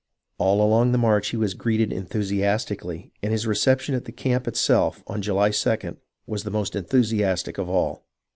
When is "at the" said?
3.93-4.11